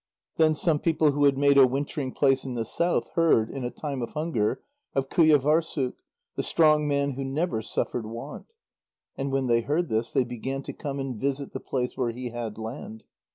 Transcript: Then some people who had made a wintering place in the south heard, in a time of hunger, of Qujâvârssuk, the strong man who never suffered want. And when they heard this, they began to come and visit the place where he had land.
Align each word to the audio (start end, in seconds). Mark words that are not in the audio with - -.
Then 0.37 0.55
some 0.55 0.79
people 0.79 1.11
who 1.11 1.25
had 1.25 1.37
made 1.37 1.59
a 1.59 1.67
wintering 1.67 2.11
place 2.11 2.43
in 2.43 2.55
the 2.55 2.65
south 2.65 3.11
heard, 3.13 3.51
in 3.51 3.63
a 3.63 3.69
time 3.69 4.01
of 4.01 4.13
hunger, 4.13 4.63
of 4.95 5.09
Qujâvârssuk, 5.09 5.93
the 6.35 6.41
strong 6.41 6.87
man 6.87 7.11
who 7.11 7.23
never 7.23 7.61
suffered 7.61 8.07
want. 8.07 8.47
And 9.15 9.31
when 9.31 9.45
they 9.45 9.61
heard 9.61 9.89
this, 9.89 10.11
they 10.11 10.23
began 10.23 10.63
to 10.63 10.73
come 10.73 10.97
and 10.97 11.21
visit 11.21 11.53
the 11.53 11.59
place 11.59 11.95
where 11.95 12.09
he 12.09 12.31
had 12.31 12.57
land. 12.57 13.03